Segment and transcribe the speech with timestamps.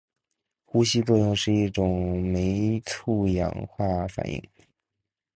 [0.65, 4.43] 呼吸作用是一种酶促氧化反应。